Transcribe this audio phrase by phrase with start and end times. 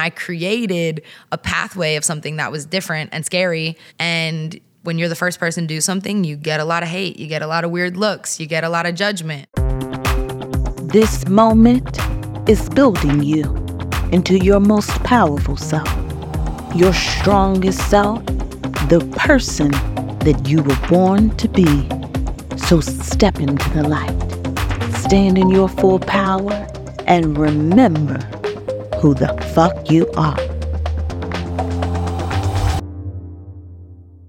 [0.00, 3.76] I created a pathway of something that was different and scary.
[3.98, 7.18] And when you're the first person to do something, you get a lot of hate,
[7.18, 9.46] you get a lot of weird looks, you get a lot of judgment.
[10.90, 11.98] This moment
[12.48, 13.54] is building you
[14.10, 15.88] into your most powerful self,
[16.74, 18.24] your strongest self,
[18.88, 19.70] the person
[20.20, 21.88] that you were born to be.
[22.56, 26.66] So step into the light, stand in your full power,
[27.06, 28.18] and remember
[29.00, 30.36] who the fuck you are.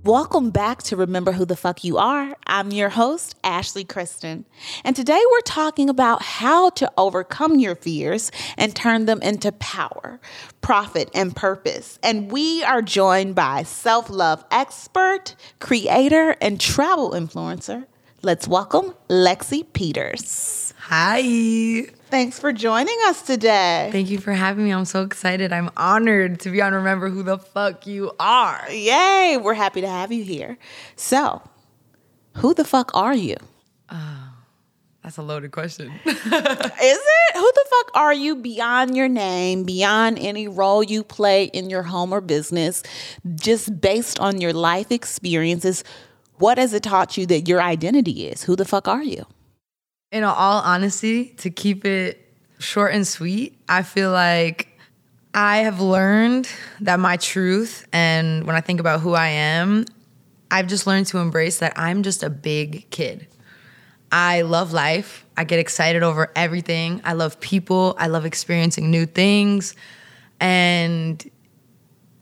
[0.04, 2.38] Welcome back to Remember Who the Fuck You Are.
[2.48, 4.46] I'm your host, Ashley Christen.
[4.86, 10.22] And today we're talking about how to overcome your fears and turn them into power,
[10.62, 12.00] profit, and purpose.
[12.02, 17.86] And we are joined by self love expert, creator, and travel influencer.
[18.22, 20.74] Let's welcome Lexie Peters.
[20.80, 21.92] Hi.
[22.12, 23.88] Thanks for joining us today.
[23.94, 24.72] Thank you for having me.
[24.72, 25.54] I'm so excited.
[25.54, 28.70] I'm honored to be on Remember Who the Fuck You Are.
[28.70, 30.58] Yay, we're happy to have you here.
[30.98, 31.42] So,
[32.36, 33.38] who the fuck are you?
[33.90, 34.36] Ah,
[35.02, 35.90] that's a loaded question.
[36.06, 37.36] Is it?
[37.36, 41.84] Who the fuck are you beyond your name, beyond any role you play in your
[41.84, 42.84] home or business,
[43.36, 45.86] just based on your life experiences?
[46.40, 48.44] What has it taught you that your identity is?
[48.44, 49.26] Who the fuck are you?
[50.12, 54.68] In all honesty, to keep it short and sweet, I feel like
[55.34, 56.50] I have learned
[56.82, 59.86] that my truth, and when I think about who I am,
[60.52, 63.28] I've just learned to embrace that I'm just a big kid.
[64.12, 65.26] I love life.
[65.38, 67.00] I get excited over everything.
[67.06, 67.96] I love people.
[67.98, 69.74] I love experiencing new things.
[70.42, 71.26] And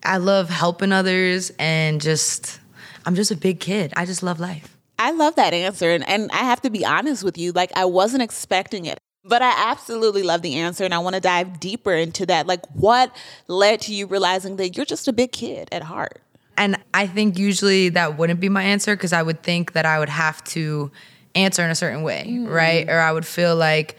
[0.03, 2.59] I love helping others and just,
[3.07, 3.91] I'm just a big kid.
[3.95, 4.77] I just love life.
[4.99, 5.89] I love that answer.
[5.89, 8.99] And, and I have to be honest with you, like, I wasn't expecting it.
[9.25, 12.47] But I absolutely love the answer, and I want to dive deeper into that.
[12.47, 13.13] Like, what
[13.47, 16.21] led to you realizing that you're just a big kid at heart?
[16.57, 19.99] And I think usually that wouldn't be my answer because I would think that I
[19.99, 20.91] would have to
[21.35, 22.49] answer in a certain way, mm.
[22.49, 22.89] right?
[22.89, 23.97] Or I would feel like,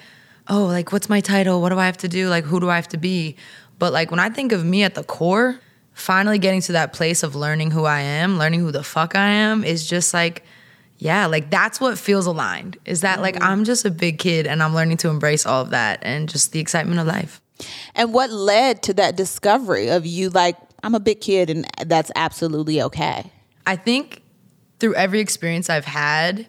[0.49, 1.61] oh, like, what's my title?
[1.61, 2.29] What do I have to do?
[2.29, 3.37] Like, who do I have to be?
[3.79, 5.61] But like, when I think of me at the core,
[5.93, 9.29] finally getting to that place of learning who I am, learning who the fuck I
[9.29, 10.45] am is just like,
[11.01, 12.77] yeah, like that's what feels aligned.
[12.85, 13.43] Is that like mm.
[13.43, 16.53] I'm just a big kid and I'm learning to embrace all of that and just
[16.53, 17.41] the excitement of life.
[17.95, 22.11] And what led to that discovery of you, like, I'm a big kid and that's
[22.15, 23.33] absolutely okay?
[23.67, 24.23] I think
[24.79, 26.47] through every experience I've had,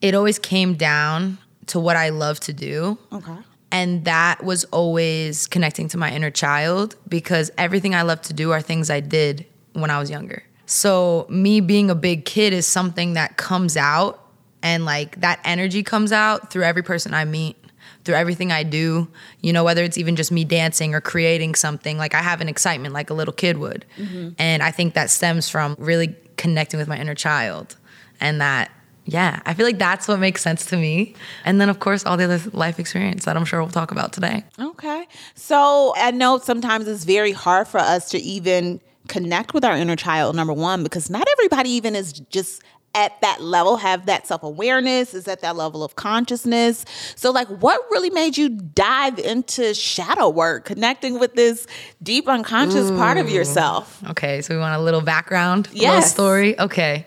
[0.00, 2.96] it always came down to what I love to do.
[3.12, 3.36] Okay.
[3.72, 8.52] And that was always connecting to my inner child because everything I love to do
[8.52, 10.44] are things I did when I was younger.
[10.66, 14.22] So, me being a big kid is something that comes out
[14.62, 17.56] and like that energy comes out through every person I meet,
[18.04, 19.08] through everything I do.
[19.40, 22.48] You know, whether it's even just me dancing or creating something, like I have an
[22.48, 23.84] excitement like a little kid would.
[23.98, 24.30] Mm-hmm.
[24.38, 27.76] And I think that stems from really connecting with my inner child
[28.20, 28.70] and that
[29.04, 31.14] yeah, I feel like that's what makes sense to me.
[31.44, 34.12] And then, of course, all the other life experience that I'm sure we'll talk about
[34.12, 34.44] today.
[34.60, 35.08] Okay.
[35.34, 38.80] So I know sometimes it's very hard for us to even
[39.12, 42.62] connect with our inner child, number one, because not everybody even is just
[42.94, 46.84] at that level, have that self awareness, is at that level of consciousness.
[47.16, 51.66] So, like, what really made you dive into shadow work, connecting with this
[52.02, 53.34] deep unconscious part of mm.
[53.34, 54.02] yourself?
[54.10, 56.58] Okay, so we want a little background, a little story.
[56.58, 57.06] Okay.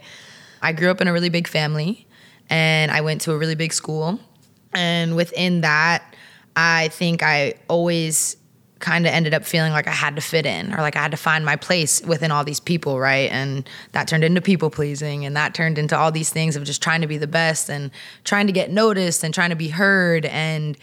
[0.61, 2.07] I grew up in a really big family
[2.49, 4.19] and I went to a really big school.
[4.73, 6.15] And within that,
[6.55, 8.37] I think I always
[8.79, 11.11] kind of ended up feeling like I had to fit in or like I had
[11.11, 13.31] to find my place within all these people, right?
[13.31, 16.83] And that turned into people pleasing and that turned into all these things of just
[16.83, 17.89] trying to be the best and
[18.25, 20.77] trying to get noticed and trying to be heard and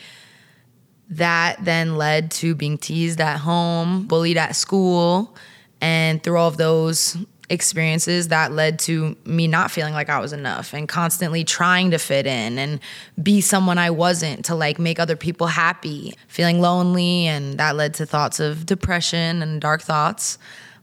[1.10, 5.36] that then led to being teased at home, bullied at school,
[5.82, 7.18] and through all of those
[7.52, 11.98] experiences that led to me not feeling like I was enough and constantly trying to
[11.98, 12.80] fit in and
[13.22, 17.94] be someone I wasn't to like make other people happy, feeling lonely and that led
[17.94, 20.38] to thoughts of depression and dark thoughts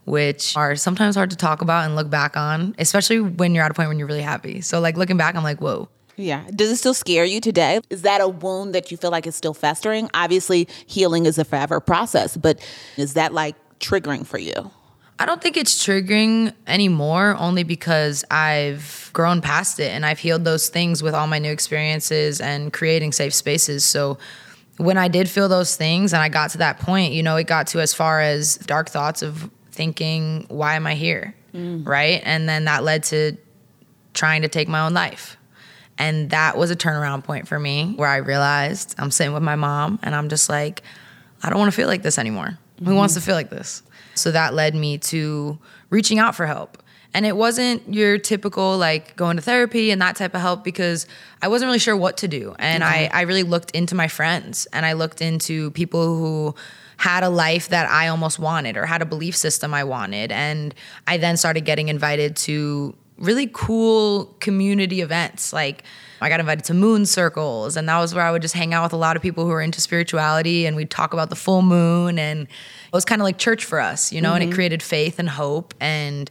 [0.06, 3.70] which are sometimes hard to talk about and look back on, especially when you're at
[3.70, 4.60] a point when you're really happy.
[4.60, 6.44] So like looking back I'm like, "Whoa, Yeah.
[6.54, 7.80] Does it still scare you today?
[7.90, 10.08] Is that a wound that you feel like is still festering?
[10.14, 12.58] Obviously, healing is a forever process, but
[12.96, 14.70] is that like triggering for you?
[15.20, 20.44] I don't think it's triggering anymore, only because I've grown past it and I've healed
[20.44, 23.84] those things with all my new experiences and creating safe spaces.
[23.84, 24.16] So
[24.78, 27.46] when I did feel those things and I got to that point, you know, it
[27.46, 31.34] got to as far as dark thoughts of thinking, why am I here?
[31.54, 31.86] Mm.
[31.86, 32.22] Right.
[32.24, 33.36] And then that led to
[34.14, 35.36] trying to take my own life.
[35.98, 39.56] And that was a turnaround point for me where I realized I'm sitting with my
[39.56, 40.82] mom and I'm just like,
[41.42, 42.58] I don't want to feel like this anymore.
[42.84, 43.82] Who wants to feel like this?
[44.14, 45.58] So that led me to
[45.90, 46.82] reaching out for help.
[47.12, 51.06] And it wasn't your typical like going to therapy and that type of help because
[51.42, 52.54] I wasn't really sure what to do.
[52.58, 56.54] And I, I really looked into my friends and I looked into people who
[56.98, 60.30] had a life that I almost wanted or had a belief system I wanted.
[60.30, 60.74] And
[61.06, 65.52] I then started getting invited to really cool community events.
[65.52, 65.84] Like
[66.20, 68.82] I got invited to moon circles, and that was where I would just hang out
[68.82, 71.62] with a lot of people who were into spirituality, and we'd talk about the full
[71.62, 72.18] moon.
[72.18, 74.54] And it was kind of like church for us, you know, and it mm-hmm.
[74.54, 75.74] created faith and hope.
[75.80, 76.30] And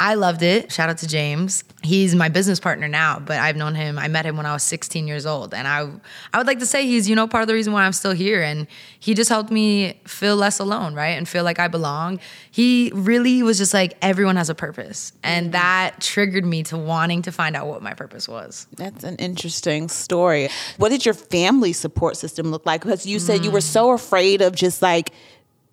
[0.00, 0.72] I loved it.
[0.72, 1.62] Shout out to James.
[1.82, 3.96] He's my business partner now, but I've known him.
[3.96, 5.88] I met him when I was 16 years old, and I
[6.32, 8.12] I would like to say he's you know part of the reason why I'm still
[8.12, 8.66] here, and
[8.98, 12.18] he just helped me feel less alone, right, and feel like I belong.
[12.50, 15.52] He really was just like everyone has a purpose, and mm-hmm.
[15.52, 18.66] that triggered me to wanting to find out what my purpose was.
[18.76, 20.48] That's an interesting story.
[20.76, 22.82] What did your family support system look like?
[22.82, 23.62] Because you said you were mm.
[23.62, 25.12] so afraid of just like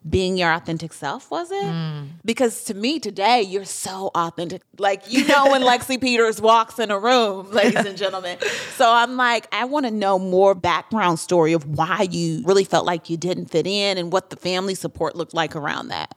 [0.10, 1.64] being your authentic self, was it?
[1.64, 2.08] Mm.
[2.26, 4.64] Because to me today, you're so authentic.
[4.80, 8.40] Like, you know, when Lexie Peters walks in a room, ladies and gentlemen.
[8.76, 12.86] So I'm like, I want to know more background story of why you really felt
[12.86, 16.16] like you didn't fit in and what the family support looked like around that.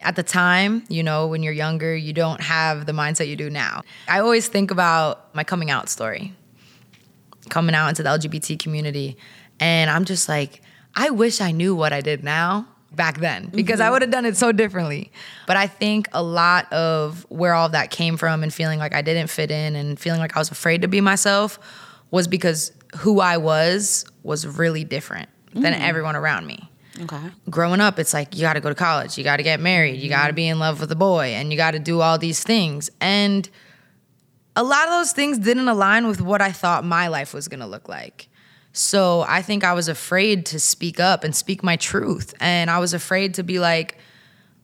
[0.00, 3.50] at the time, you know, when you're younger, you don't have the mindset you do
[3.50, 3.82] now.
[4.06, 6.32] I always think about my coming out story,
[7.48, 9.16] coming out into the LGBT community.
[9.58, 10.62] And I'm just like,
[10.94, 13.56] I wish I knew what I did now back then mm-hmm.
[13.56, 15.12] because I would have done it so differently.
[15.46, 18.94] But I think a lot of where all of that came from and feeling like
[18.94, 21.58] I didn't fit in and feeling like I was afraid to be myself
[22.10, 25.80] was because who I was was really different than mm.
[25.80, 26.70] everyone around me
[27.02, 27.30] Okay.
[27.50, 30.00] growing up, it's like you got to go to college, you got to get married,
[30.00, 32.18] you got to be in love with a boy, and you got to do all
[32.18, 32.90] these things.
[33.00, 33.48] And
[34.54, 37.60] a lot of those things didn't align with what I thought my life was going
[37.60, 38.28] to look like.
[38.76, 42.34] So I think I was afraid to speak up and speak my truth.
[42.40, 43.96] And I was afraid to be like,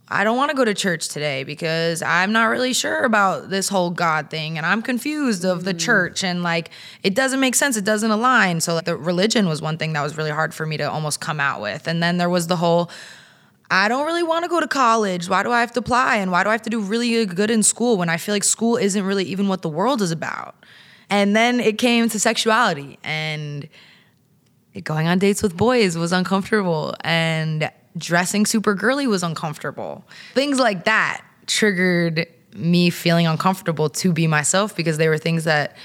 [0.07, 3.71] I don't want to go to church today because I'm not really sure about this
[3.71, 5.81] whole God thing and I'm confused of the mm.
[5.81, 6.69] church and like
[7.03, 8.61] it doesn't make sense, it doesn't align.
[8.61, 11.23] So like the religion was one thing that was really hard for me to almost
[11.23, 11.89] come out with.
[11.89, 12.91] And then there was the whole
[13.71, 15.31] I don't really want to go to college.
[15.31, 17.51] Why do I have to apply and why do I have to do really good
[17.51, 20.55] in school when I feel like school isn't really even what the world is about?
[21.09, 23.67] And then it came to sexuality and
[24.81, 30.05] going on dates with boys was uncomfortable and dressing super girly was uncomfortable.
[30.35, 35.77] Things like that triggered me feeling uncomfortable to be myself because they were things that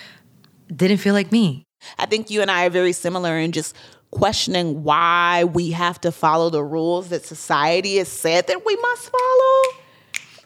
[0.74, 1.64] didn't feel like me.
[1.98, 3.76] I think you and I are very similar in just
[4.12, 9.10] questioning why we have to follow the rules that society has said that we must
[9.10, 9.84] follow.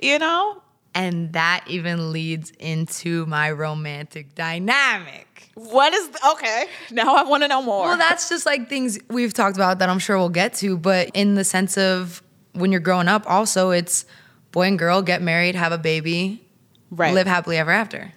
[0.01, 0.61] You know?
[0.93, 5.30] And that even leads into my romantic dynamic.
[5.55, 6.65] What is okay?
[6.91, 7.87] Now I want to know more.
[7.87, 11.09] Well, that's just like things we've talked about that I'm sure we'll get to, but
[11.13, 14.05] in the sense of when you're growing up, also it's
[14.51, 16.41] boy and girl get married, have a baby,
[16.89, 17.13] right.
[17.13, 18.13] live happily ever after.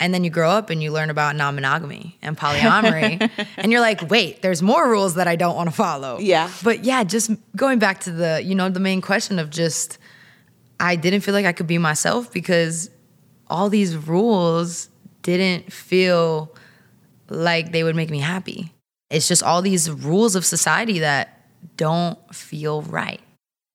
[0.00, 3.30] And then you grow up and you learn about non monogamy and polyamory.
[3.56, 6.18] and you're like, wait, there's more rules that I don't want to follow.
[6.18, 6.50] Yeah.
[6.64, 9.98] But yeah, just going back to the, you know, the main question of just,
[10.80, 12.90] I didn't feel like I could be myself because
[13.48, 14.88] all these rules
[15.22, 16.51] didn't feel
[17.32, 18.72] like they would make me happy.
[19.10, 21.40] It's just all these rules of society that
[21.76, 23.20] don't feel right.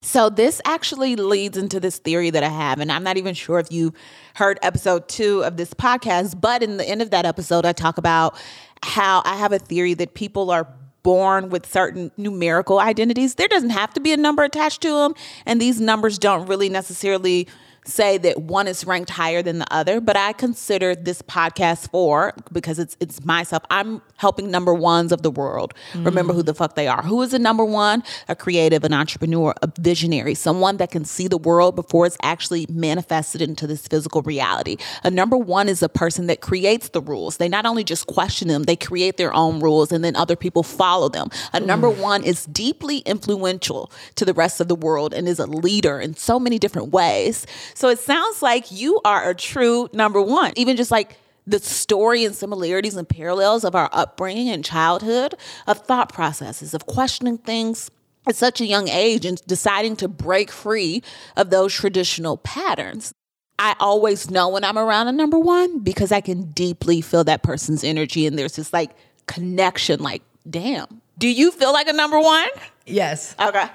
[0.03, 3.59] So this actually leads into this theory that I have, and I'm not even sure
[3.59, 3.93] if you
[4.35, 7.97] heard episode two of this podcast, but in the end of that episode, I talk
[7.97, 8.35] about
[8.83, 10.67] how I have a theory that people are
[11.03, 13.35] born with certain numerical identities.
[13.35, 15.13] There doesn't have to be a number attached to them,
[15.45, 17.47] and these numbers don't really necessarily
[17.87, 22.33] say that one is ranked higher than the other, but I consider this podcast for
[22.51, 23.63] because it's it's myself.
[23.69, 27.03] I'm helping number ones of the world remember who the fuck they are.
[27.03, 28.03] Who is a number one?
[28.27, 32.65] A creative, an entrepreneur, a visionary, someone that can see the world before it's actually
[32.69, 34.77] manifested into this physical reality.
[35.03, 37.37] A number one is a person that creates the rules.
[37.37, 40.63] They not only just question them, they create their own rules and then other people
[40.63, 41.29] follow them.
[41.53, 41.99] A number mm.
[41.99, 46.15] one is deeply influential to the rest of the world and is a leader in
[46.15, 47.45] so many different ways.
[47.77, 51.15] So it sounds like you are a true number one, even just like
[51.45, 55.35] the story and similarities and parallels of our upbringing and childhood,
[55.67, 57.91] of thought processes, of questioning things
[58.27, 61.03] at such a young age and deciding to break free
[61.35, 63.13] of those traditional patterns.
[63.59, 67.43] I always know when I'm around a number one because I can deeply feel that
[67.43, 68.89] person's energy and there's this like
[69.27, 71.03] connection, like, damn.
[71.19, 72.47] Do you feel like a number one?
[72.87, 73.35] Yes.
[73.39, 73.67] Okay.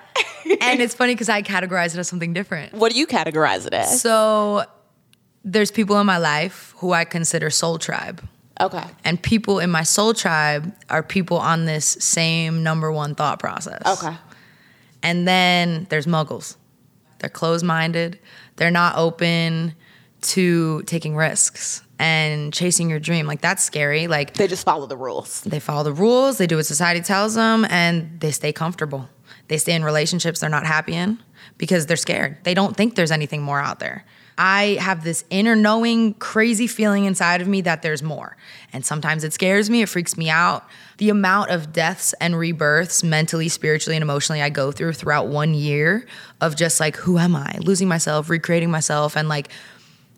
[0.60, 2.72] and it's funny because I categorize it as something different.
[2.72, 4.00] what do you categorize it as?
[4.00, 4.64] So
[5.44, 8.22] there's people in my life who I consider soul tribe.
[8.60, 8.84] Okay.
[9.04, 13.82] And people in my soul tribe are people on this same number one thought process.
[13.84, 14.16] Okay.
[15.02, 16.56] And then there's muggles.
[17.18, 18.18] They're closed minded,
[18.56, 19.74] they're not open
[20.22, 23.26] to taking risks and chasing your dream.
[23.26, 24.06] Like that's scary.
[24.06, 25.42] Like They just follow the rules.
[25.42, 29.08] they follow the rules, they do what society tells them, and they stay comfortable.
[29.48, 31.18] They stay in relationships they're not happy in
[31.58, 32.38] because they're scared.
[32.44, 34.04] They don't think there's anything more out there.
[34.38, 38.36] I have this inner knowing, crazy feeling inside of me that there's more.
[38.72, 40.64] And sometimes it scares me, it freaks me out.
[40.96, 45.52] The amount of deaths and rebirths, mentally, spiritually, and emotionally, I go through throughout one
[45.52, 46.06] year
[46.40, 47.58] of just like, who am I?
[47.60, 49.50] Losing myself, recreating myself, and like,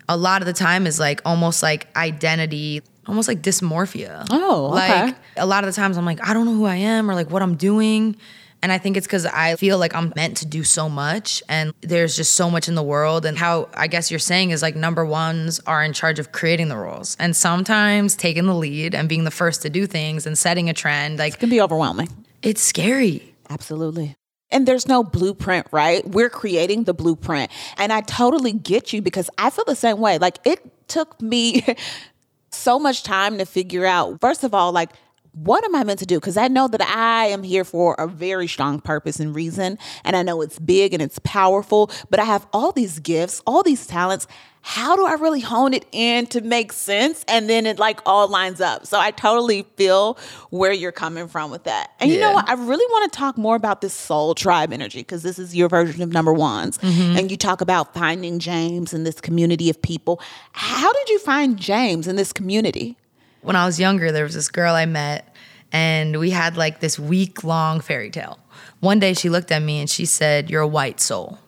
[0.08, 4.26] a lot of the time is like almost like identity, almost like dysmorphia.
[4.30, 5.04] Oh, okay.
[5.06, 7.14] Like a lot of the times I'm like, I don't know who I am or
[7.14, 8.16] like what I'm doing.
[8.62, 11.75] And I think it's because I feel like I'm meant to do so much and
[11.82, 13.26] there's just so much in the world.
[13.26, 16.68] And how I guess you're saying is like number ones are in charge of creating
[16.68, 20.38] the rules and sometimes taking the lead and being the first to do things and
[20.38, 21.18] setting a trend.
[21.18, 22.08] Like It can be overwhelming.
[22.42, 23.34] it's scary.
[23.50, 24.16] Absolutely.
[24.54, 26.06] And there's no blueprint, right?
[26.08, 27.50] We're creating the blueprint.
[27.76, 30.16] And I totally get you because I feel the same way.
[30.18, 31.64] Like it took me
[32.50, 34.90] so much time to figure out, first of all, like,
[35.35, 36.19] what am I meant to do?
[36.19, 39.79] Because I know that I am here for a very strong purpose and reason.
[40.05, 43.62] And I know it's big and it's powerful, but I have all these gifts, all
[43.62, 44.26] these talents.
[44.67, 47.23] How do I really hone it in to make sense?
[47.29, 48.87] And then it like all lines up.
[48.87, 50.17] So I totally feel
[50.49, 51.91] where you're coming from with that.
[52.00, 52.49] And you know what?
[52.49, 55.69] I really want to talk more about this soul tribe energy because this is your
[55.69, 56.79] version of number ones.
[56.79, 57.19] Mm-hmm.
[57.19, 60.19] And you talk about finding James and this community of people.
[60.53, 62.97] How did you find James in this community?
[63.44, 65.34] When I was younger, there was this girl I met,
[65.70, 68.38] and we had like this week long fairy tale.
[68.80, 71.38] One day she looked at me and she said, You're a white soul.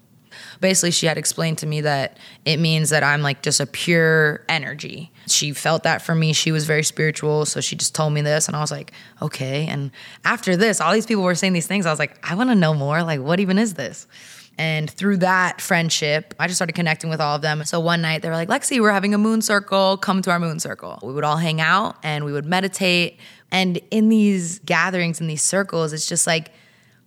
[0.61, 4.45] Basically, she had explained to me that it means that I'm like just a pure
[4.49, 5.13] energy.
[5.27, 6.33] She felt that for me.
[6.33, 7.47] She was very spiritual.
[7.47, 9.67] So she just told me this, and I was like, Okay.
[9.67, 9.91] And
[10.25, 11.87] after this, all these people were saying these things.
[11.87, 13.03] I was like, I wanna know more.
[13.03, 14.07] Like, what even is this?
[14.59, 17.63] And through that friendship, I just started connecting with all of them.
[17.65, 19.99] So one night they were like, Lexie, we're having a moon circle.
[19.99, 20.99] Come to our moon circle.
[21.03, 23.19] We would all hang out and we would meditate.
[23.51, 26.53] And in these gatherings, in these circles, it's just like,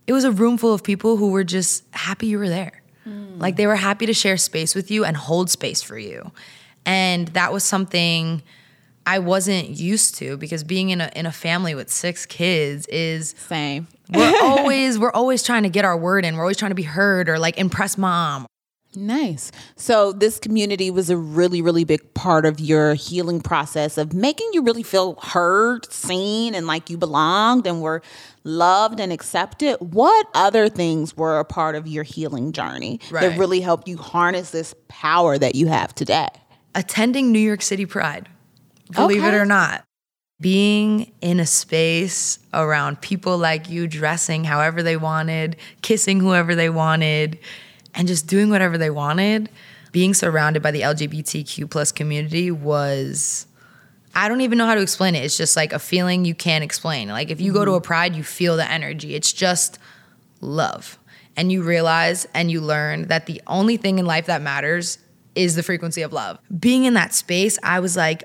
[0.06, 2.82] it was a room full of people who were just happy you were there.
[3.04, 3.38] Hmm.
[3.38, 6.30] Like they were happy to share space with you and hold space for you.
[6.86, 8.42] And that was something
[9.06, 13.34] I wasn't used to because being in a in a family with six kids is
[13.38, 13.88] Same.
[14.12, 16.36] We're always we're always trying to get our word in.
[16.36, 18.46] We're always trying to be heard or like impress mom.
[18.96, 19.52] Nice.
[19.76, 24.50] So this community was a really, really big part of your healing process of making
[24.52, 28.02] you really feel heard, seen, and like you belonged and were
[28.42, 29.76] loved and accepted.
[29.76, 34.50] What other things were a part of your healing journey that really helped you harness
[34.50, 36.28] this power that you have today?
[36.74, 38.28] Attending New York City Pride.
[38.90, 39.84] Believe it or not.
[40.40, 46.70] Being in a space around people like you dressing however they wanted, kissing whoever they
[46.70, 47.38] wanted,
[47.94, 49.50] and just doing whatever they wanted.
[49.92, 53.46] Being surrounded by the LGBTQ plus community was
[54.14, 55.24] I don't even know how to explain it.
[55.24, 57.08] It's just like a feeling you can't explain.
[57.08, 57.84] Like if you go to a mm-hmm.
[57.84, 59.14] pride, you feel the energy.
[59.14, 59.78] It's just
[60.40, 60.98] love.
[61.36, 64.98] And you realize and you learn that the only thing in life that matters
[65.34, 66.38] is the frequency of love.
[66.58, 68.24] Being in that space, I was like,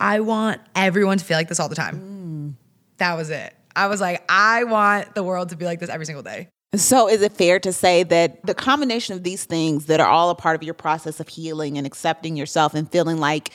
[0.00, 2.56] I want everyone to feel like this all the time.
[2.98, 3.54] That was it.
[3.76, 6.48] I was like, I want the world to be like this every single day.
[6.76, 10.30] So, is it fair to say that the combination of these things that are all
[10.30, 13.50] a part of your process of healing and accepting yourself and feeling like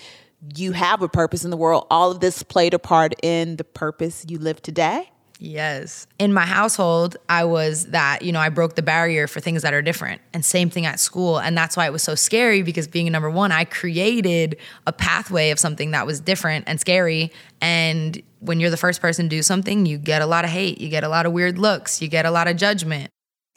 [0.56, 3.66] you have a purpose in the world, all of this played a part in the
[3.66, 5.12] purpose you live today?
[5.42, 6.06] Yes.
[6.20, 9.74] In my household, I was that, you know, I broke the barrier for things that
[9.74, 10.22] are different.
[10.34, 11.40] And same thing at school.
[11.40, 15.52] And that's why it was so scary because being number one, I created a pathway
[15.52, 17.32] of something that was different and scary.
[17.62, 20.82] And when you're the first person to do something, you get a lot of hate,
[20.82, 23.10] you get a lot of weird looks, you get a lot of judgment.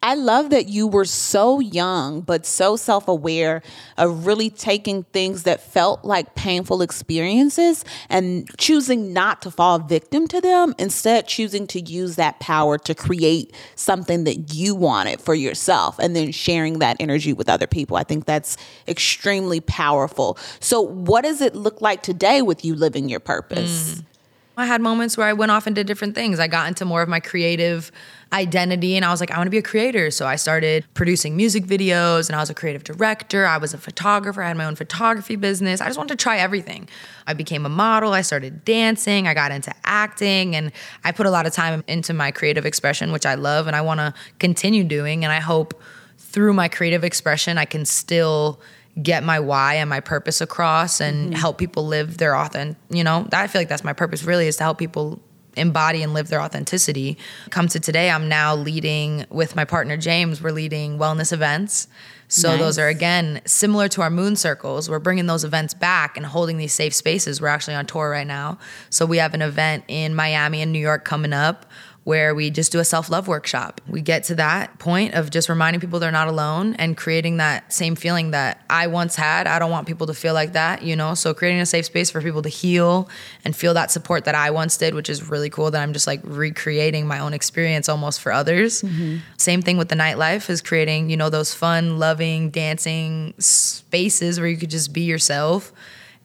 [0.04, 3.62] I love that you were so young, but so self aware
[3.96, 10.26] of really taking things that felt like painful experiences and choosing not to fall victim
[10.28, 15.34] to them, instead, choosing to use that power to create something that you wanted for
[15.36, 17.96] yourself and then sharing that energy with other people.
[17.96, 18.56] I think that's
[18.88, 20.36] extremely powerful.
[20.58, 24.00] So, what does it look like today with you living your purpose?
[24.00, 24.04] Mm.
[24.56, 26.38] I had moments where I went off and did different things.
[26.38, 27.90] I got into more of my creative
[28.32, 30.10] identity and I was like, I want to be a creator.
[30.10, 33.46] So I started producing music videos and I was a creative director.
[33.46, 34.42] I was a photographer.
[34.42, 35.80] I had my own photography business.
[35.80, 36.88] I just wanted to try everything.
[37.26, 38.12] I became a model.
[38.12, 39.26] I started dancing.
[39.26, 40.72] I got into acting and
[41.04, 43.80] I put a lot of time into my creative expression, which I love and I
[43.80, 45.24] want to continue doing.
[45.24, 45.80] And I hope
[46.18, 48.60] through my creative expression, I can still
[49.00, 51.32] get my why and my purpose across and mm-hmm.
[51.34, 54.56] help people live their authentic, you know, I feel like that's my purpose really is
[54.56, 55.20] to help people
[55.56, 57.18] embody and live their authenticity.
[57.50, 61.88] Come to today, I'm now leading with my partner James, we're leading wellness events.
[62.28, 62.60] So Nice.
[62.60, 64.88] those are again similar to our moon circles.
[64.88, 67.42] We're bringing those events back and holding these safe spaces.
[67.42, 68.58] We're actually on tour right now.
[68.88, 71.66] So we have an event in Miami and New York coming up
[72.04, 73.80] where we just do a self-love workshop.
[73.86, 77.72] We get to that point of just reminding people they're not alone and creating that
[77.72, 79.46] same feeling that I once had.
[79.46, 81.14] I don't want people to feel like that, you know?
[81.14, 83.08] So creating a safe space for people to heal
[83.44, 86.08] and feel that support that I once did, which is really cool that I'm just
[86.08, 88.82] like recreating my own experience almost for others.
[88.82, 89.18] Mm-hmm.
[89.36, 94.48] Same thing with the nightlife is creating, you know, those fun, loving, dancing spaces where
[94.48, 95.72] you could just be yourself.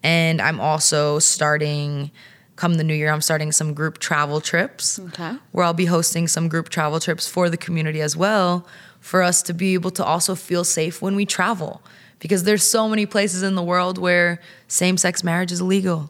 [0.02, 2.10] And I'm also starting
[2.58, 5.38] come the new year, I'm starting some group travel trips Okay.
[5.52, 8.68] where I'll be hosting some group travel trips for the community as well
[9.00, 11.82] for us to be able to also feel safe when we travel.
[12.20, 16.10] Because there's so many places in the world where same-sex marriage is illegal.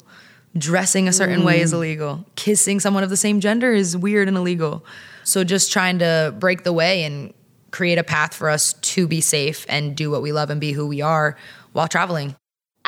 [0.58, 1.76] Dressing a certain way is mm.
[1.76, 2.26] illegal.
[2.36, 4.86] Kissing someone of the same gender is weird and illegal.
[5.24, 7.34] So just trying to break the way and
[7.72, 10.72] create a path for us to be safe and do what we love and be
[10.72, 11.36] who we are
[11.74, 12.36] while traveling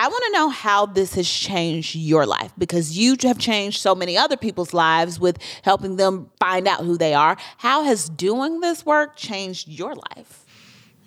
[0.01, 3.93] I want to know how this has changed your life because you have changed so
[3.93, 7.35] many other people's lives with helping them find out who they are.
[7.57, 10.45] How has doing this work changed your life?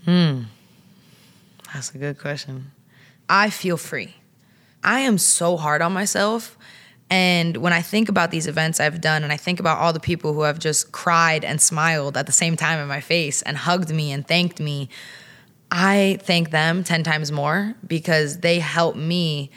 [0.04, 0.42] Hmm.
[1.72, 2.72] That's a good question.
[3.30, 4.14] I feel free.
[4.84, 6.58] I am so hard on myself.
[7.08, 10.00] And when I think about these events I've done, and I think about all the
[10.00, 13.56] people who have just cried and smiled at the same time in my face and
[13.56, 14.90] hugged me and thanked me,
[15.72, 19.50] I thank them 10 times more because they help me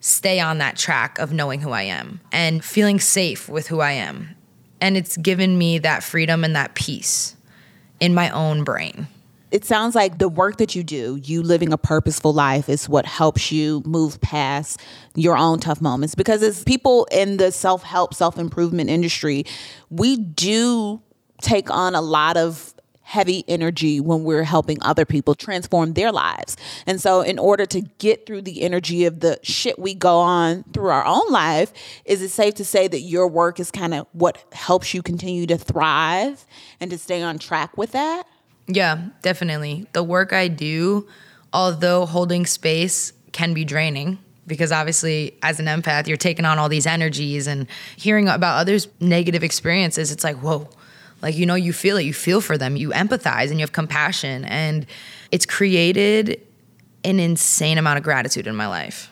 [0.00, 3.92] stay on that track of knowing who I am and feeling safe with who I
[3.92, 4.34] am.
[4.80, 7.36] And it's given me that freedom and that peace
[8.00, 9.06] in my own brain.
[9.52, 13.06] It sounds like the work that you do, you living a purposeful life, is what
[13.06, 14.80] helps you move past
[15.14, 16.16] your own tough moments.
[16.16, 19.44] Because as people in the self help, self improvement industry,
[19.88, 21.00] we do
[21.42, 22.74] take on a lot of
[23.10, 26.56] heavy energy when we're helping other people transform their lives.
[26.86, 30.62] And so in order to get through the energy of the shit we go on
[30.72, 31.72] through our own life,
[32.04, 35.44] is it safe to say that your work is kind of what helps you continue
[35.46, 36.46] to thrive
[36.78, 38.28] and to stay on track with that?
[38.68, 39.88] Yeah, definitely.
[39.92, 41.08] The work I do,
[41.52, 46.68] although holding space can be draining because obviously as an empath, you're taking on all
[46.68, 50.68] these energies and hearing about others' negative experiences, it's like, whoa.
[51.22, 53.72] Like, you know, you feel it, you feel for them, you empathize and you have
[53.72, 54.44] compassion.
[54.44, 54.86] And
[55.30, 56.40] it's created
[57.04, 59.10] an insane amount of gratitude in my life.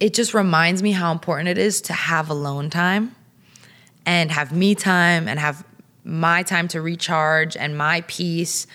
[0.00, 3.14] It just reminds me how important it is to have alone time
[4.04, 5.64] and have me time and have
[6.04, 8.66] my time to recharge and my peace.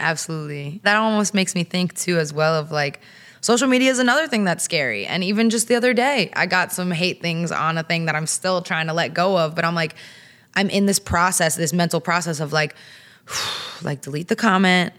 [0.00, 0.80] Absolutely.
[0.82, 3.00] That almost makes me think too, as well, of like
[3.40, 5.06] social media is another thing that's scary.
[5.06, 8.14] And even just the other day, I got some hate things on a thing that
[8.14, 9.54] I'm still trying to let go of.
[9.54, 9.94] But I'm like,
[10.54, 12.74] I'm in this process, this mental process of like,
[13.82, 14.92] like delete the comment,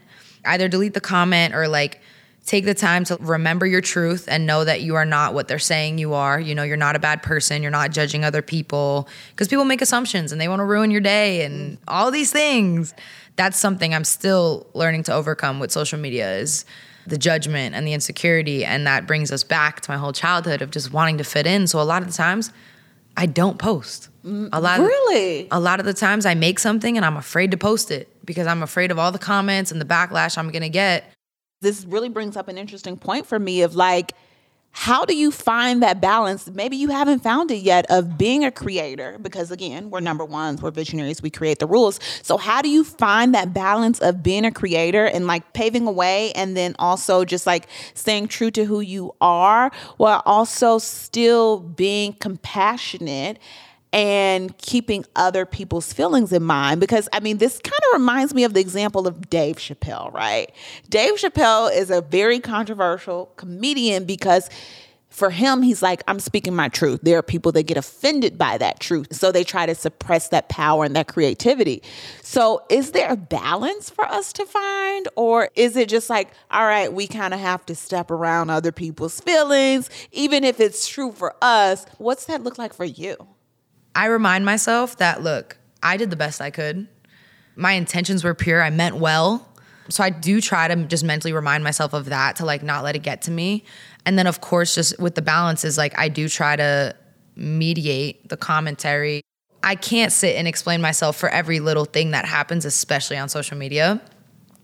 [0.44, 2.00] either delete the comment or like
[2.46, 5.58] take the time to remember your truth and know that you are not what they're
[5.58, 6.38] saying you are.
[6.38, 7.60] You know, you're not a bad person.
[7.60, 11.00] You're not judging other people because people make assumptions and they want to ruin your
[11.00, 12.94] day and all these things.
[13.36, 16.64] That's something I'm still learning to overcome with social media is
[17.06, 18.64] the judgment and the insecurity.
[18.64, 21.66] And that brings us back to my whole childhood of just wanting to fit in.
[21.66, 22.50] So a lot of the times,
[23.16, 24.08] I don't post.
[24.24, 25.42] A lot Really?
[25.42, 28.08] Of, a lot of the times I make something and I'm afraid to post it
[28.26, 31.04] because I'm afraid of all the comments and the backlash I'm gonna get.
[31.60, 34.12] this really brings up an interesting point for me of like
[34.70, 36.48] how do you find that balance?
[36.48, 40.60] Maybe you haven't found it yet of being a creator because again we're number ones
[40.60, 41.98] we're visionaries we create the rules.
[42.22, 45.90] So how do you find that balance of being a creator and like paving a
[45.90, 51.58] way and then also just like staying true to who you are while also still
[51.60, 53.38] being compassionate
[53.92, 58.44] and keeping other people's feelings in mind because I mean this kind of reminds me
[58.44, 60.52] of the example of Dave Chappelle, right?
[60.88, 64.50] Dave Chappelle is a very controversial comedian because
[65.08, 67.00] for him he's like I'm speaking my truth.
[67.02, 70.48] There are people that get offended by that truth, so they try to suppress that
[70.50, 71.82] power and that creativity.
[72.22, 76.66] So is there a balance for us to find or is it just like all
[76.66, 81.12] right, we kind of have to step around other people's feelings even if it's true
[81.12, 81.86] for us?
[81.98, 83.16] What's that look like for you?
[83.96, 86.86] I remind myself that look, I did the best I could.
[87.56, 88.62] My intentions were pure.
[88.62, 89.48] I meant well.
[89.88, 92.94] So I do try to just mentally remind myself of that to like not let
[92.94, 93.64] it get to me.
[94.04, 96.94] And then of course just with the balance is like I do try to
[97.36, 99.22] mediate the commentary.
[99.62, 103.56] I can't sit and explain myself for every little thing that happens especially on social
[103.56, 104.02] media.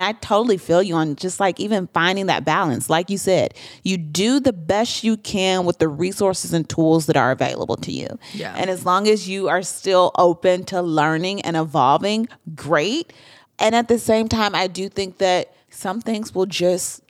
[0.03, 2.91] I totally feel you on just like even finding that balance.
[2.91, 7.17] Like you said, you do the best you can with the resources and tools that
[7.17, 8.09] are available to you.
[8.33, 8.55] Yeah.
[8.57, 13.13] And as long as you are still open to learning and evolving, great.
[13.59, 17.03] And at the same time, I do think that some things will just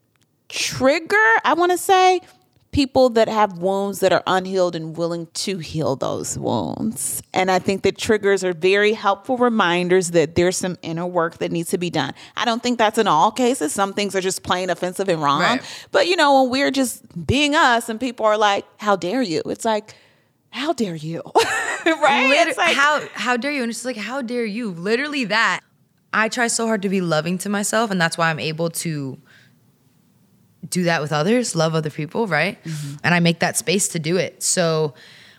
[0.49, 2.21] trigger, I want to say,
[2.73, 7.23] people that have wounds that are unhealed and willing to heal those wounds.
[7.35, 11.53] And I think that triggers are very helpful reminders that there's some inner work that
[11.53, 12.15] needs to be done.
[12.35, 13.73] I don't think that's in all cases.
[13.75, 15.41] Some things are just plain offensive and wrong.
[15.43, 15.87] Right.
[15.91, 19.43] But you know, when we're just being us and people are like, how dare you?
[19.47, 19.95] It's like,
[20.49, 21.23] how dare you?
[21.87, 22.29] right?
[22.31, 23.63] Liter- It's like, how how dare you?
[23.63, 24.71] And it's just like, how dare you?
[24.71, 25.61] Literally that.
[26.15, 29.19] I try so hard to be loving to myself, and that's why I'm able to
[30.73, 32.63] do that with others, love other people, right?
[32.65, 32.97] Mm-hmm.
[33.05, 34.43] And I make that space to do it.
[34.43, 34.95] So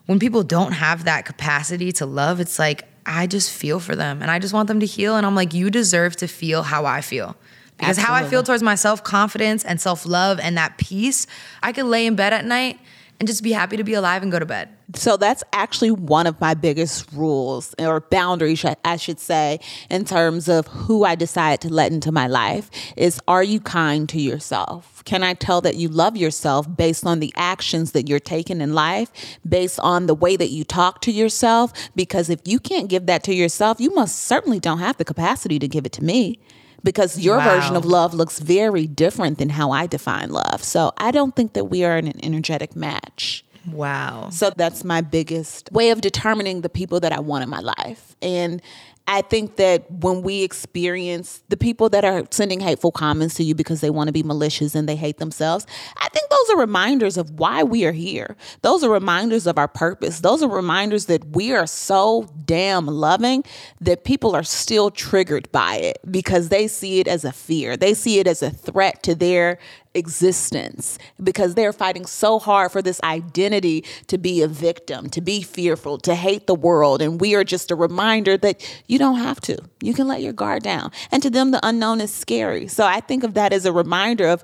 [0.05, 4.21] when people don't have that capacity to love, it's like I just feel for them
[4.21, 5.17] and I just want them to heal.
[5.17, 7.35] And I'm like, you deserve to feel how I feel.
[7.77, 11.27] Because how I feel towards my self confidence and self love and that peace,
[11.61, 12.79] I could lay in bed at night
[13.19, 14.69] and just be happy to be alive and go to bed.
[14.95, 20.47] So that's actually one of my biggest rules or boundaries, I- should say, in terms
[20.47, 25.01] of who I decide to let into my life is are you kind to yourself?
[25.05, 28.73] Can I tell that you love yourself based on the actions that you're taking in
[28.73, 29.11] life,
[29.47, 31.73] based on the way that you talk to yourself?
[31.95, 35.59] Because if you can't give that to yourself, you most certainly don't have the capacity
[35.59, 36.39] to give it to me.
[36.83, 37.55] Because your Wow.
[37.55, 40.63] version of love looks very different than how I define love.
[40.63, 43.45] So I don't think that we are in an energetic match.
[43.71, 44.29] Wow.
[44.29, 48.12] So that's my biggest way of determining the people that I want in my life.
[48.23, 48.61] And
[49.05, 53.53] I think that when we experience the people that are sending hateful comments to you
[53.53, 57.17] because they want to be malicious and they hate themselves, I think those are reminders
[57.17, 58.37] of why we are here.
[58.61, 60.21] Those are reminders of our purpose.
[60.21, 63.43] Those are reminders that we are so damn loving
[63.81, 67.75] that people are still triggered by it because they see it as a fear.
[67.75, 69.59] They see it as a threat to their
[69.95, 75.41] existence because they're fighting so hard for this identity to be a victim, to be
[75.41, 77.01] fearful, to hate the world.
[77.01, 79.57] And we are just a reminder that you don't have to.
[79.81, 80.91] You can let your guard down.
[81.11, 82.67] And to them, the unknown is scary.
[82.67, 84.43] So I think of that as a reminder of,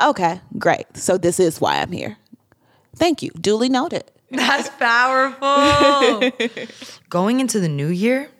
[0.00, 0.96] okay, great.
[0.96, 2.16] So this is why I'm here.
[2.96, 3.30] Thank you.
[3.40, 4.04] Duly noted.
[4.30, 6.30] That's powerful.
[7.10, 8.30] Going into the new year,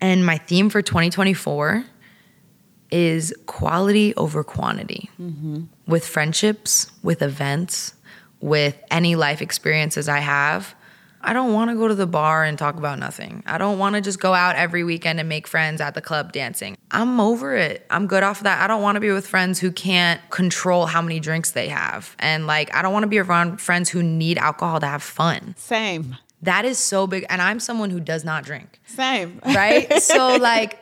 [0.00, 1.84] and my theme for 2024
[2.90, 5.64] is quality over quantity mm-hmm.
[5.86, 7.94] with friendships, with events,
[8.40, 10.74] with any life experiences I have.
[11.26, 13.42] I don't want to go to the bar and talk about nothing.
[13.46, 16.32] I don't want to just go out every weekend and make friends at the club
[16.32, 16.78] dancing.
[16.92, 17.84] I'm over it.
[17.90, 18.62] I'm good off of that.
[18.62, 22.14] I don't want to be with friends who can't control how many drinks they have.
[22.20, 25.56] And like, I don't want to be around friends who need alcohol to have fun.
[25.58, 26.16] Same.
[26.42, 27.26] That is so big.
[27.28, 29.40] And I'm someone who does not drink, Same.
[29.44, 29.92] right?
[30.00, 30.78] so, like,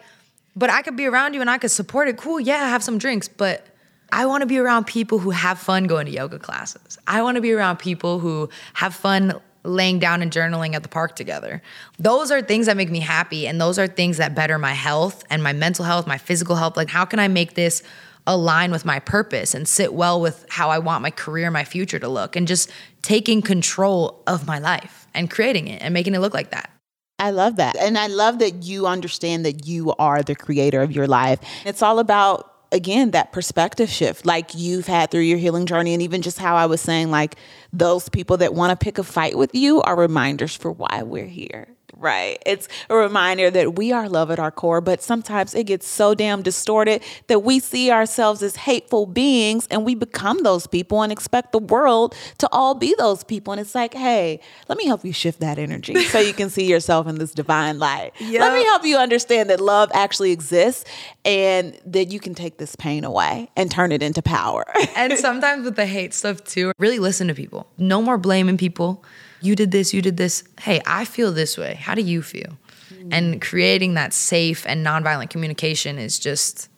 [0.54, 2.18] but I could be around you and I could support it.
[2.18, 2.38] Cool.
[2.38, 3.28] Yeah, have some drinks.
[3.28, 3.66] But
[4.12, 6.98] I want to be around people who have fun going to yoga classes.
[7.06, 10.88] I want to be around people who have fun laying down and journaling at the
[10.88, 11.62] park together.
[11.98, 13.46] Those are things that make me happy.
[13.46, 16.76] And those are things that better my health and my mental health, my physical health.
[16.76, 17.82] Like, how can I make this
[18.26, 21.98] align with my purpose and sit well with how I want my career, my future
[21.98, 22.70] to look, and just
[23.02, 26.70] taking control of my life and creating it and making it look like that.
[27.18, 27.76] I love that.
[27.76, 31.38] And I love that you understand that you are the creator of your life.
[31.64, 36.02] It's all about again, that perspective shift, like you've had through your healing journey, and
[36.02, 37.36] even just how I was saying, like
[37.72, 41.26] those people that want to pick a fight with you are reminders for why we're
[41.26, 41.73] here.
[42.04, 42.38] Right.
[42.44, 46.14] It's a reminder that we are love at our core, but sometimes it gets so
[46.14, 51.10] damn distorted that we see ourselves as hateful beings and we become those people and
[51.10, 53.54] expect the world to all be those people.
[53.54, 56.66] And it's like, hey, let me help you shift that energy so you can see
[56.66, 58.12] yourself in this divine light.
[58.20, 58.38] Yep.
[58.38, 60.84] Let me help you understand that love actually exists
[61.24, 64.66] and that you can take this pain away and turn it into power.
[64.94, 67.66] and sometimes with the hate stuff too, really listen to people.
[67.78, 69.02] No more blaming people
[69.44, 70.44] you did this, you did this.
[70.60, 71.74] Hey, I feel this way.
[71.74, 72.58] How do you feel?
[72.92, 73.08] Mm.
[73.12, 76.68] And creating that safe and nonviolent communication is just.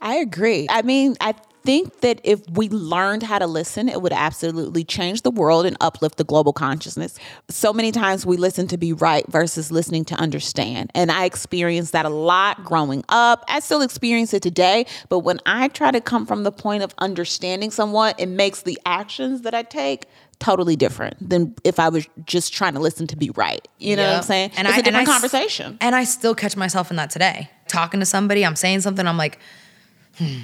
[0.00, 0.66] I agree.
[0.70, 1.34] I mean, I
[1.64, 5.76] think that if we learned how to listen, it would absolutely change the world and
[5.80, 7.18] uplift the global consciousness.
[7.48, 10.90] So many times we listen to be right versus listening to understand.
[10.94, 13.44] And I experienced that a lot growing up.
[13.48, 14.86] I still experience it today.
[15.08, 18.78] But when I try to come from the point of understanding someone, it makes the
[18.84, 20.04] actions that I take
[20.36, 23.66] totally different than if I was just trying to listen to be right.
[23.78, 24.52] You know what I'm saying?
[24.56, 25.78] And it's I, a different and I, conversation.
[25.80, 27.50] And I still catch myself in that today.
[27.68, 29.38] Talking to somebody, I'm saying something, I'm like,
[30.16, 30.40] hmm.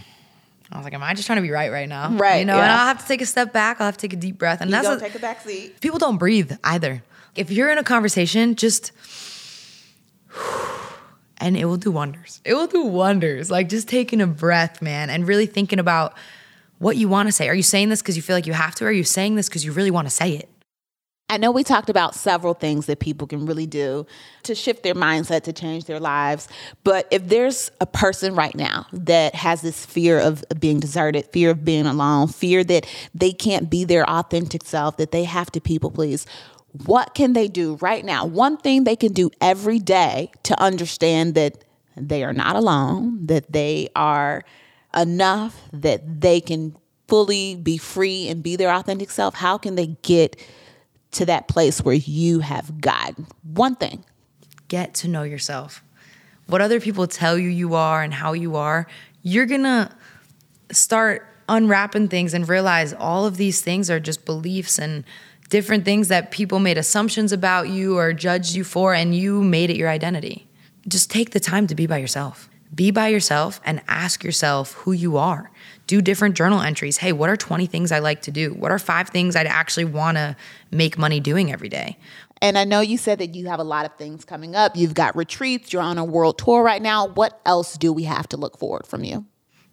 [0.73, 2.11] I was like, am I just trying to be right right now?
[2.13, 2.39] Right.
[2.39, 2.63] You know, yeah.
[2.63, 3.81] and I'll have to take a step back.
[3.81, 4.61] I'll have to take a deep breath.
[4.61, 5.81] And you that's don't take a back seat.
[5.81, 7.03] People don't breathe either.
[7.35, 8.93] If you're in a conversation, just
[11.39, 12.41] and it will do wonders.
[12.45, 13.51] It will do wonders.
[13.51, 16.15] Like just taking a breath, man, and really thinking about
[16.81, 17.49] what you want to say.
[17.49, 18.85] Are you saying this because you feel like you have to?
[18.85, 20.49] Or are you saying this because you really want to say it?
[21.29, 24.05] I know we talked about several things that people can really do
[24.43, 26.49] to shift their mindset, to change their lives.
[26.83, 31.51] But if there's a person right now that has this fear of being deserted, fear
[31.51, 35.61] of being alone, fear that they can't be their authentic self, that they have to
[35.61, 36.27] people please,
[36.87, 38.25] what can they do right now?
[38.25, 41.63] One thing they can do every day to understand that
[41.97, 44.43] they are not alone, that they are
[44.97, 46.77] enough that they can
[47.09, 50.41] fully be free and be their authentic self, how can they get
[51.13, 53.27] to that place where you have gotten?
[53.43, 54.05] One thing
[54.69, 55.83] get to know yourself.
[56.47, 58.87] What other people tell you you are and how you are,
[59.23, 59.95] you're gonna
[60.71, 65.05] start unwrapping things and realize all of these things are just beliefs and
[65.49, 69.71] different things that people made assumptions about you or judged you for, and you made
[69.71, 70.47] it your identity.
[70.89, 72.50] Just take the time to be by yourself.
[72.75, 75.51] Be by yourself and ask yourself who you are.
[75.87, 76.99] Do different journal entries.
[76.99, 78.55] Hey, what are 20 things I like to do?
[78.55, 80.37] What are five things I'd actually want to
[80.71, 81.99] make money doing every day?
[82.41, 84.77] And I know you said that you have a lot of things coming up.
[84.77, 87.09] You've got retreats, you're on a world tour right now.
[87.09, 89.27] What else do we have to look forward from you?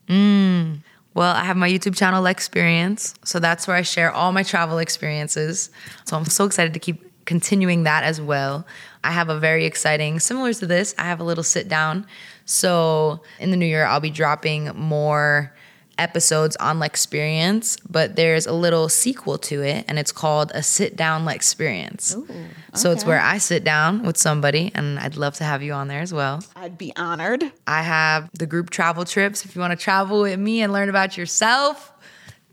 [0.07, 0.79] Mm.
[1.13, 3.15] Well, I have my YouTube channel, Lexperience.
[3.25, 5.69] So that's where I share all my travel experiences.
[6.05, 8.65] So I'm so excited to keep continuing that as well.
[9.03, 12.07] I have a very exciting, similar to this, I have a little sit down.
[12.47, 15.53] So in the new year, I'll be dropping more
[15.97, 20.95] episodes on Lexperience, but there's a little sequel to it, and it's called a sit
[20.95, 22.15] down experience.
[22.15, 22.47] okay.
[22.73, 25.87] So it's where I sit down with somebody, and I'd love to have you on
[25.87, 26.43] there as well.
[26.55, 27.51] I'd be honored.
[27.65, 29.43] I have the group travel trips.
[29.45, 31.91] If you want to travel with me and learn about yourself,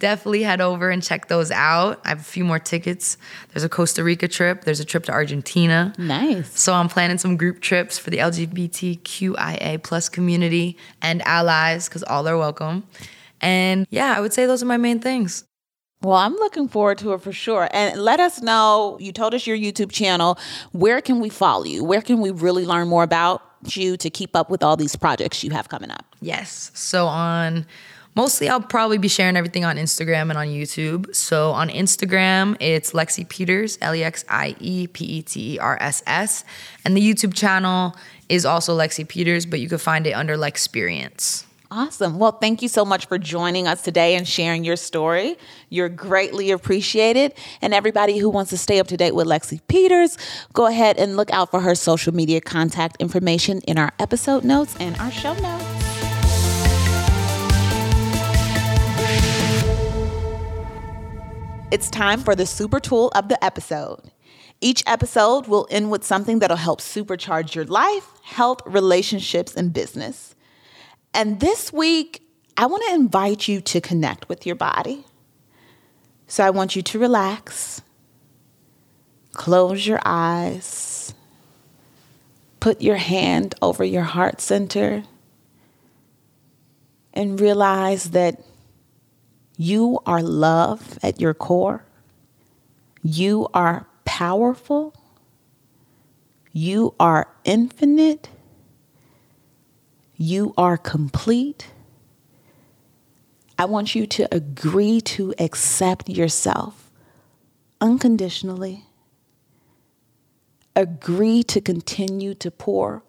[0.05, 1.99] definitely head over and check those out.
[2.05, 3.17] I have a few more tickets.
[3.55, 5.95] There's a Costa Rica trip, there's a trip to Argentina.
[5.97, 6.61] Nice.
[6.61, 12.29] So I'm planning some group trips for the LGBTQIA plus community and allies because all
[12.29, 12.85] are welcome.
[13.40, 15.45] And yeah, I would say those are my main things.
[16.03, 17.67] Well, I'm looking forward to it for sure.
[17.73, 20.38] And let us know, you told us your YouTube channel.
[20.73, 21.83] Where can we follow you?
[21.83, 23.40] Where can we really learn more about
[23.75, 26.05] you to keep up with all these projects you have coming up?
[26.21, 26.71] Yes.
[26.75, 27.64] So on
[28.16, 31.14] Mostly, I'll probably be sharing everything on Instagram and on YouTube.
[31.14, 35.59] So on Instagram, it's Lexie Peters, L E X I E P E T E
[35.59, 36.44] R S S.
[36.85, 37.96] And the YouTube channel
[38.29, 41.44] is also Lexie Peters, but you can find it under Lexperience.
[41.70, 42.20] Awesome.
[42.20, 45.37] Well, thank you so much for joining us today and sharing your story.
[45.70, 47.35] You're greatly appreciated.
[47.61, 50.16] And everybody who wants to stay up to date with Lexie Peters,
[50.53, 54.77] go ahead and look out for her social media contact information in our episode notes
[54.79, 55.84] and our show notes.
[61.75, 64.13] It's time for the super tool of the episode.
[64.61, 70.37] Each episode will end with something that'll help supercharge your life, health, relationships, and business.
[71.13, 72.23] And this week,
[72.57, 75.05] I want to invite you to connect with your body.
[76.29, 77.83] So I want you to relax,
[79.33, 81.13] close your eyes,
[82.61, 85.03] put your hand over your heart center,
[87.13, 88.41] and realize that
[89.57, 91.85] you are love at your core.
[93.03, 94.95] You are powerful.
[96.53, 98.29] You are infinite.
[100.17, 101.69] You are complete.
[103.59, 106.90] I want you to agree to accept yourself
[107.81, 108.85] unconditionally.
[110.75, 113.05] Agree to continue to pour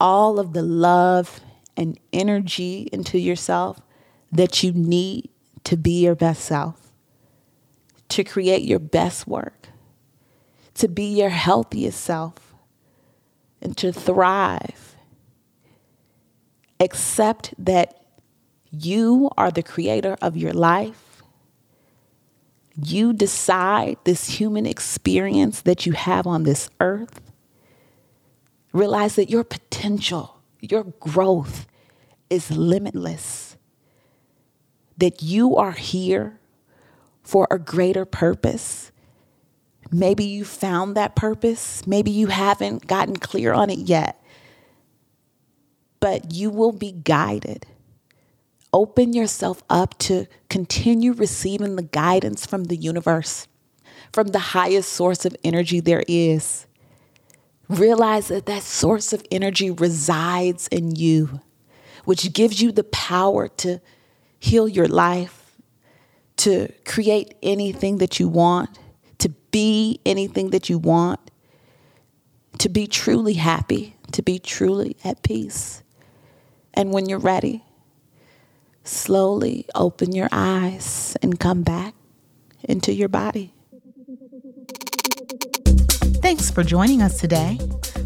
[0.00, 1.40] all of the love
[1.76, 3.80] and energy into yourself
[4.32, 5.31] that you need
[5.64, 6.92] to be your best self,
[8.08, 9.68] to create your best work,
[10.74, 12.54] to be your healthiest self,
[13.60, 14.96] and to thrive.
[16.80, 18.02] Accept that
[18.70, 21.22] you are the creator of your life.
[22.74, 27.20] You decide this human experience that you have on this earth.
[28.72, 31.66] Realize that your potential, your growth
[32.30, 33.51] is limitless.
[35.02, 36.38] That you are here
[37.22, 38.92] for a greater purpose.
[39.90, 41.84] Maybe you found that purpose.
[41.86, 44.22] Maybe you haven't gotten clear on it yet.
[45.98, 47.66] But you will be guided
[48.72, 53.46] open yourself up to continue receiving the guidance from the universe,
[54.12, 56.66] from the highest source of energy there is.
[57.68, 61.40] Realize that that source of energy resides in you,
[62.04, 63.80] which gives you the power to
[64.42, 65.56] heal your life,
[66.36, 68.76] to create anything that you want,
[69.18, 71.20] to be anything that you want,
[72.58, 75.84] to be truly happy, to be truly at peace.
[76.74, 77.62] And when you're ready,
[78.82, 81.94] slowly open your eyes and come back
[82.64, 83.54] into your body.
[86.20, 87.60] Thanks for joining us today.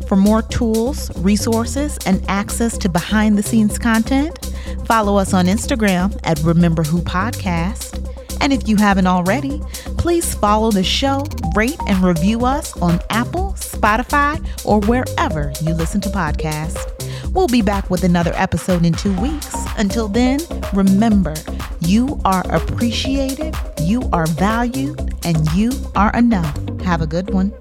[0.06, 6.18] For more tools, resources, and access to behind the scenes content, follow us on Instagram
[6.22, 8.02] at Remember Who Podcast.
[8.40, 9.60] And if you haven't already,
[9.98, 16.00] please follow the show, rate, and review us on Apple, Spotify, or wherever you listen
[16.02, 16.92] to podcasts.
[17.32, 19.52] We'll be back with another episode in two weeks.
[19.76, 20.38] Until then,
[20.72, 21.34] remember
[21.80, 26.56] you are appreciated, you are valued, and you are enough.
[26.82, 27.52] Have a good one.